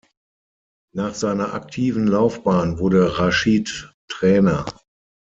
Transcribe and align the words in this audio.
Nach 0.95 1.13
seiner 1.13 1.53
aktiven 1.53 2.07
Laufbahn 2.07 2.79
wurde 2.79 3.19
Raschid 3.19 3.93
Trainer. 4.09 4.65